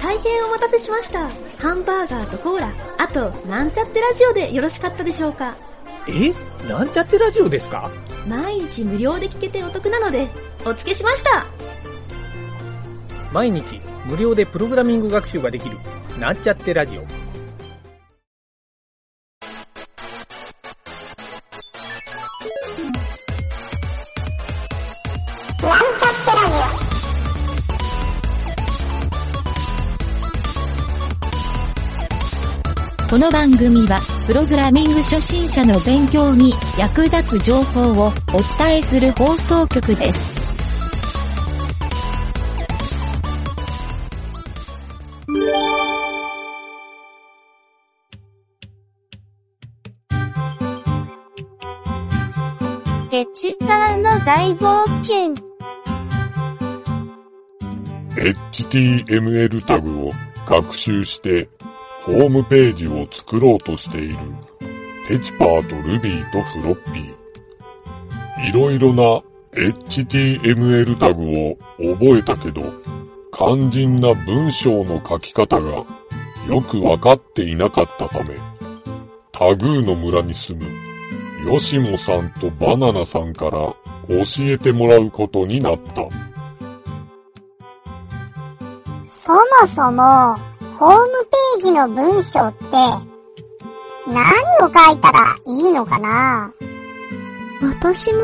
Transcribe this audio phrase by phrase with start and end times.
[0.00, 1.28] 大変お待たせしました。
[1.58, 5.56] ハンバーガーとコーラ、あと、なんちゃってラジオでよろしかったでしょうか。
[6.06, 6.32] え？
[6.68, 7.90] なんちゃってラジオですか？
[8.26, 10.28] 毎日無料で聞けてお得なので、
[10.64, 11.46] お付けしました。
[13.32, 15.76] 毎日無料でプログラミング学習ができる
[16.18, 17.02] なんちゃってラジオ
[33.08, 38.12] この番組は、プログラミング初心者の勉強に役立つ情報をお
[38.58, 40.30] 伝えする放送局です。
[53.10, 55.34] エチターの大冒険。
[58.52, 60.12] HTML タグを
[60.44, 61.48] 学習して
[62.08, 64.18] ホームページを作ろうとしている
[65.08, 68.48] テチパーと Ruby とフロッピー。
[68.48, 71.56] いろいろな HTML タグを
[71.96, 72.72] 覚えたけど
[73.32, 75.84] 肝心な文章の書き方が
[76.48, 78.36] よくわかっていなかったため
[79.32, 80.88] タグーの村に住む
[81.44, 83.76] ヨシモさんとバナナさんから教
[84.40, 86.08] えてもらうことになった。
[89.08, 90.36] そもそも、
[90.78, 92.66] ホームページの文章って、
[94.06, 94.22] 何
[94.60, 96.52] を書いたらいいのかな？
[97.60, 98.20] 私も、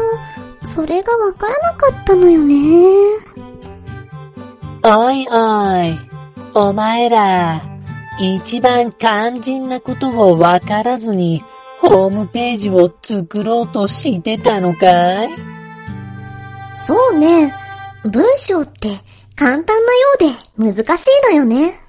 [0.64, 2.54] それがわからなかったのよね。
[4.84, 5.98] おいおい、
[6.54, 7.60] お前ら、
[8.20, 11.42] 一番肝心なことをわからずに、
[11.80, 15.28] ホームページを作ろうとしてたのかい？
[16.76, 17.52] そうね。
[18.04, 19.00] 文章って
[19.34, 19.72] 簡単な
[20.28, 21.80] ようで難しいのよね。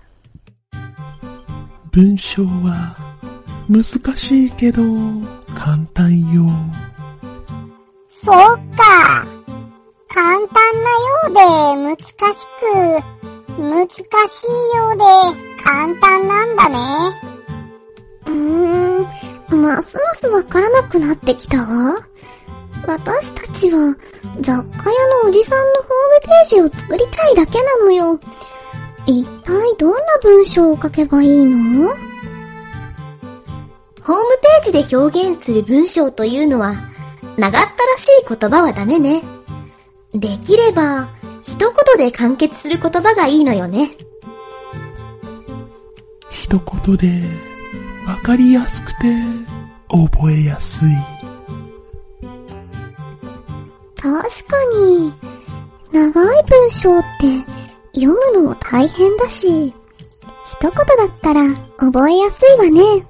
[1.96, 2.94] 文章は
[3.70, 3.82] 難
[4.18, 4.84] しいけど
[5.56, 6.44] 簡単よ。
[8.10, 8.36] そっ
[8.76, 9.26] か。
[10.10, 12.14] 簡単なようで難し
[12.60, 12.68] く、
[13.62, 15.06] 難しいようで
[15.64, 16.78] 簡単なんだね。
[18.26, 21.96] うーん、ますますわからなくなってきたわ。
[22.86, 23.96] 私たちは
[24.42, 28.20] 雑貨屋のおじさんのホームページを作りたいだけなのよ。
[29.06, 31.90] 一体どんな文章を書けばいいの？
[34.04, 34.24] ホーム
[34.64, 36.76] ページで表現する文章というのは、
[37.38, 39.24] 長ったらしい言葉はダメね。
[40.14, 41.10] できれば、
[41.42, 43.92] 一言で完結する言葉がいいのよね。
[46.30, 47.24] 一言で
[48.08, 49.08] わかりやすくて
[49.90, 50.90] 覚えやすい。
[53.96, 54.20] 確か
[54.78, 55.14] に、
[55.92, 57.06] 長い文章って
[57.96, 59.74] 読むのも大変だし、
[60.46, 60.76] 一言だ
[61.06, 61.42] ったら
[61.78, 63.06] 覚えやすいわね。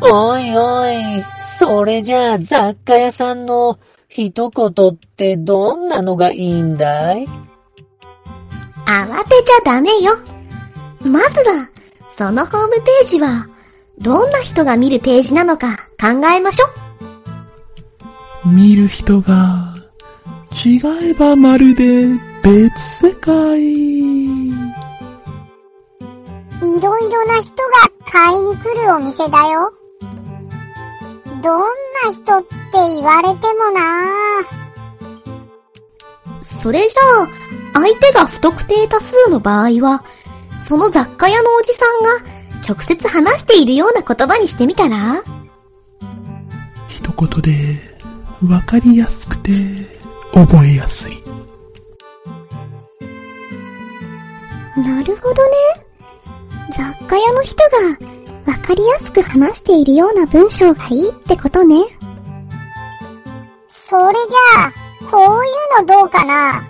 [0.00, 1.24] おいおい、
[1.58, 3.78] それじゃあ雑貨屋さんの
[4.08, 7.26] 一言ってどんなのがいいんだい？
[8.86, 10.12] 慌てちゃダメよ。
[11.00, 11.68] まずは、
[12.10, 13.48] そのホームページは、
[13.98, 16.66] どんな人が見るページなのか考えましょ。
[18.48, 19.74] 見る人が
[20.64, 20.80] 違
[21.10, 22.06] えばまるで
[22.42, 23.60] 別世界。
[23.60, 24.52] い
[26.80, 27.62] ろいろな人が
[28.10, 29.72] 買いに来るお店だよ。
[31.42, 31.60] どん
[32.04, 33.80] な人って言われてもな
[36.40, 37.28] それじゃあ、
[37.74, 40.02] 相手が不特定多数の場合は、
[40.62, 42.10] その雑貨屋のおじさんが
[42.68, 45.22] 直接話しているような言葉にしてみたら？
[46.88, 47.78] 一言で
[48.48, 49.52] わかりやすくて
[50.32, 51.22] 覚えやすい。
[54.82, 55.56] なるほどね。
[56.70, 57.56] 雑貨屋の人
[58.46, 61.76] がわかりやすく話しているような文章がいいってことね。
[63.68, 64.72] それじゃあ、
[65.10, 65.48] こうい
[65.80, 66.62] うのどうかな？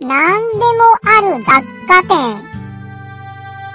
[0.00, 0.64] なんでも
[1.04, 2.40] ある雑貨店。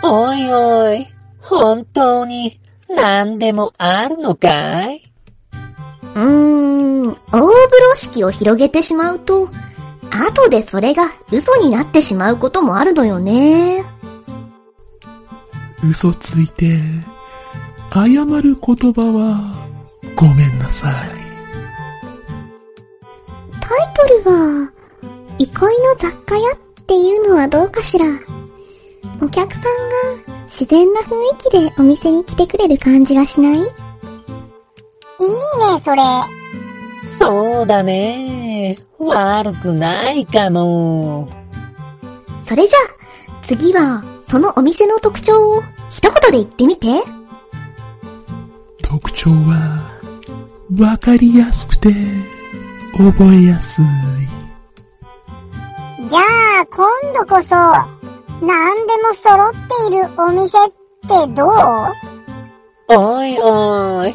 [0.04, 1.06] おいおい、
[1.42, 2.60] 本当に
[2.90, 5.04] 何でもあるのかい？
[6.16, 9.50] うーん、大風呂敷を広げてしまうと、
[10.12, 13.84] 後でそれが嘘になってしまうこともあるのよね。
[15.84, 16.80] 嘘ついて
[17.94, 19.68] 謝る言葉は
[20.16, 20.94] ごめんなさい。
[23.60, 24.72] タイトルは、
[25.40, 28.06] 憩いの雑貨屋っていうのはどうかしら。
[29.22, 29.70] お客さんが
[30.46, 33.58] 自然な雰囲気でお店に来てくれる感じがしない？
[33.58, 33.70] いいね、
[35.82, 36.02] それ。
[37.06, 38.35] そうだね。
[39.00, 41.28] 悪くないかも。
[42.48, 46.88] それじゃあ、次は、そのお店の特徴を一言で言ってみて。
[48.82, 50.00] 特徴は、
[50.80, 51.94] わかりやすくて、
[52.98, 53.86] 覚えやすい。
[56.08, 56.20] じゃ
[56.62, 57.56] あ、今度こそ、
[58.46, 59.52] 何でも揃っ
[59.90, 60.72] ているお店っ
[61.08, 61.52] てどう？
[62.90, 64.14] おいおい。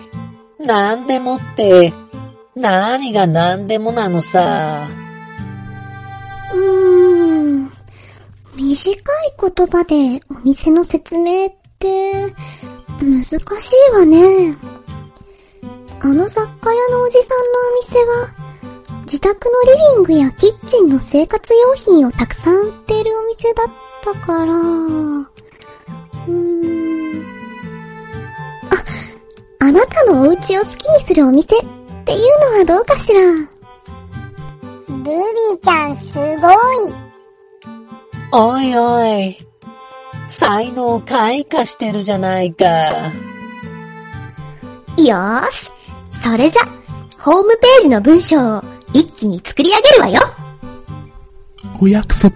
[0.65, 1.93] なんでもって、
[2.57, 4.89] 何がなんでもなのさ。
[6.53, 7.71] うーん。
[8.57, 8.97] 短い
[9.41, 12.13] 言葉でお店の説明って、
[13.01, 14.57] 難しいわね。
[16.01, 18.29] あの雑貨屋のおじさんのお店は、
[19.05, 23.67] 自宅のリビングやキッチンの生活用品をたくさん売っているお店だっ
[24.03, 27.25] たから、うーん。
[28.71, 31.55] あ、あなたのお家を好きにするお店
[32.01, 33.21] っていうのはどうかしら？
[33.21, 33.27] ル
[34.97, 36.57] ビーちゃんすごい。
[38.33, 39.37] おいおい。
[40.29, 42.65] 才能開花してるじゃないか。
[44.97, 45.73] よーし。
[46.23, 46.63] それじゃ、
[47.19, 50.21] ホームページの文章を一気に作り上げるわよ。
[51.81, 52.31] お約束、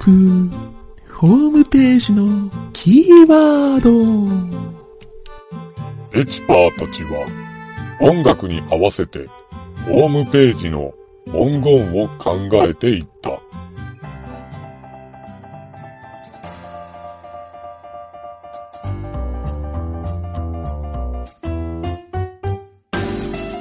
[1.12, 3.90] ホームページのキーワード。
[6.19, 7.26] エチパーたちは
[8.00, 9.28] 音楽に合わせて
[9.85, 10.95] ホームページの
[11.27, 13.31] 文言を考えていった。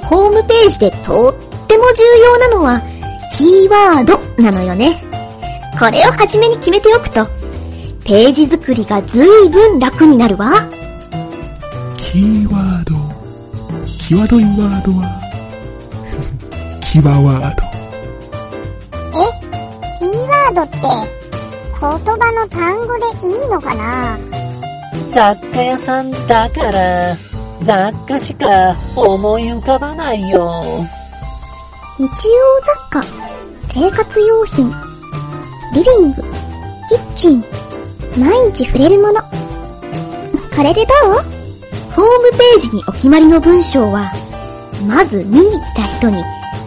[0.07, 1.33] ホームページでとっ
[1.67, 2.81] ても重要なのは、
[3.35, 5.03] キーワードなのよね。
[5.77, 7.25] これを初めに決めておくと、
[8.05, 10.53] ページ作りがずいぶん楽になるわ。
[11.97, 12.93] キーワード。
[13.99, 15.32] 際どいワードは、
[16.93, 17.63] キワワード。
[18.93, 19.25] え
[19.97, 20.83] キーワードって、言
[21.81, 21.89] 葉
[22.33, 24.19] の単語でいいのかな？
[25.11, 27.15] 雑貨屋さんだから、
[27.63, 30.61] 雑貨しか思い浮かばないよ。
[31.97, 32.09] 日用
[32.91, 33.03] 雑貨、
[33.73, 34.71] 生活用品、
[35.73, 36.21] リビング、
[36.89, 37.43] キッチン、
[38.19, 39.19] 毎日触れるもの。
[40.55, 41.13] これでどう？
[41.91, 44.11] ホームページにお決まりの文章は、
[44.87, 46.23] まず見に来た人に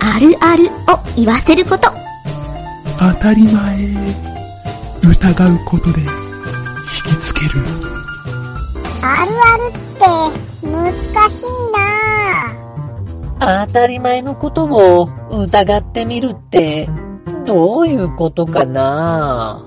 [0.09, 0.71] あるあるを
[1.17, 1.91] 言わせること。
[2.99, 3.77] 当たり前。
[5.03, 6.09] 疑うことで、引
[7.15, 7.51] きつける。
[9.03, 11.45] あるあるって、難しい
[13.41, 16.89] な当たり前のことを疑ってみるって、
[17.45, 19.63] どういうことかな？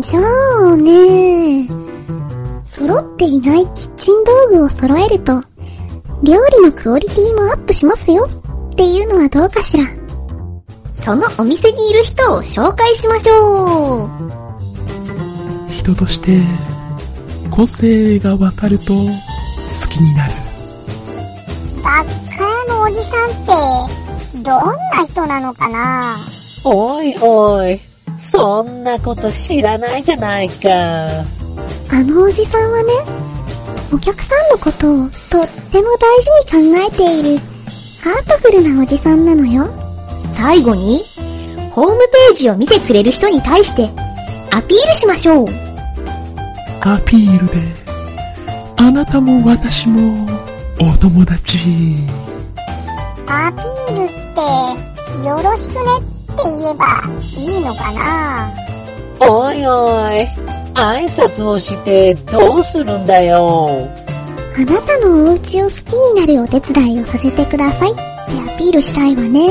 [0.00, 1.66] じゃあね
[2.66, 5.40] 揃っていないキッチン道具を揃えると、
[6.22, 8.28] 料理のクオリティもアップしますよ
[8.78, 9.84] っていうのはどうかしら？
[10.94, 14.08] そのお店にいる人を紹介しましょう。
[15.68, 16.40] 人として、
[17.50, 19.02] 個性がわかると、好
[19.90, 20.32] きになる。
[21.74, 23.32] 雑貨屋のおじさんっ
[24.36, 26.18] て、どんな人なのかな？
[26.62, 27.80] おいおい、
[28.16, 30.68] そんなこと知らないじゃないか。
[30.70, 31.24] あ
[32.04, 32.92] のおじさんはね、
[33.92, 37.40] お客さんのことをとっても大事に考えている、
[38.00, 39.68] ハートフルなおじさんなのよ。
[40.32, 41.02] 最後に、
[41.72, 43.90] ホームページを見てくれる人に対して、
[44.50, 45.46] アピールしましょう。
[46.80, 47.74] アピールで、
[48.76, 50.26] あなたも私も、
[50.80, 51.58] お友達。
[53.26, 57.02] アピールって、よろしくねって言えば
[57.36, 58.52] いいのかな？
[59.20, 60.26] おいおい、
[60.74, 63.88] 挨拶をしてどうするんだよ？
[64.58, 68.00] あなたのお家を好きになるお手伝いをさせてくださいって
[68.54, 69.50] アピールしたいわね。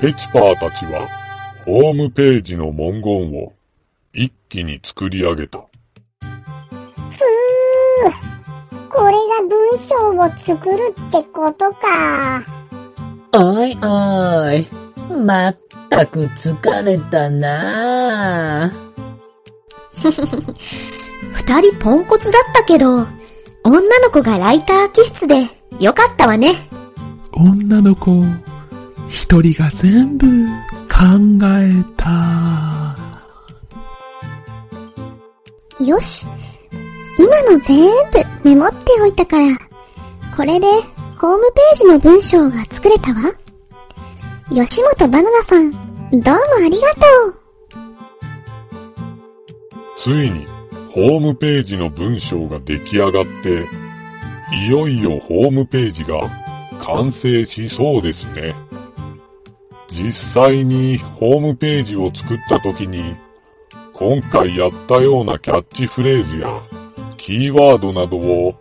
[0.00, 1.06] ペチパーたちは
[1.66, 3.52] ホームページの文言を
[4.14, 5.58] 一気に作り上げた。
[5.58, 6.26] ふぅ、
[8.88, 12.42] これが文章を作るってことか。
[13.34, 14.66] おいおい、
[15.22, 15.56] まっ
[15.90, 18.83] たく疲れたな
[21.32, 23.06] 二人ポンコツだったけど、
[23.64, 25.48] 女の子がライター気質で
[25.80, 26.54] よかったわね。
[27.32, 28.22] 女の子、
[29.08, 30.26] 一人が全部
[30.88, 31.04] 考
[31.42, 32.96] えた。
[35.82, 36.26] よし。
[37.18, 39.46] 今の全部メモっておいたから、
[40.36, 40.66] これで
[41.18, 43.32] ホームページの文章が作れたわ。
[44.52, 46.30] 吉本バナナさん、どうも
[46.64, 47.43] ありがとう。
[49.96, 50.46] ついに
[50.92, 53.64] ホームページの文章が出来上がって、
[54.66, 56.30] いよいよホームページが
[56.78, 58.54] 完成しそうですね。
[59.88, 63.16] 実際にホームページを作った時に、
[63.92, 66.48] 今回やったようなキャッチフレーズや
[67.16, 68.54] キーワードなどを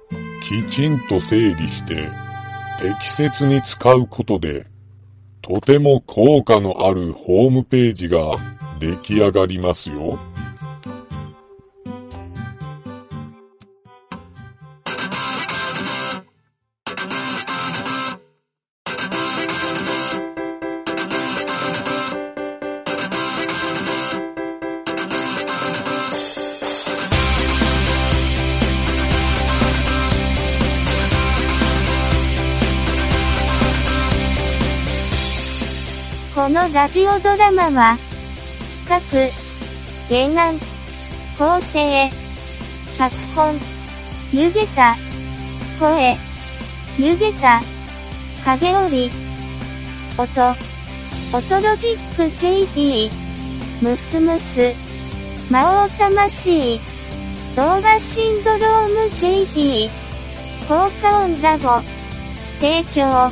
[0.43, 2.07] きちんと整理して
[2.79, 4.67] 適切に使うことで、
[5.41, 8.37] とても効果のあるホームページが
[8.79, 10.19] 出来上がりますよ。
[36.43, 37.97] このラジオドラマは、
[38.85, 39.31] 企
[40.09, 40.59] 画、原案、
[41.39, 42.09] 構成、
[42.97, 43.55] 脚本、
[44.33, 44.97] 湯げた、
[45.79, 46.17] 声、
[46.99, 47.61] 湯げた、
[48.43, 49.09] 影織、
[50.17, 50.55] 音、
[51.31, 53.09] 音ロジック JP、
[53.81, 54.73] ムスムス、
[55.49, 56.77] 魔王魂、
[57.55, 59.89] 動画シンドローム JP、
[60.67, 61.81] 効果音ラボ、
[62.59, 63.31] 提供、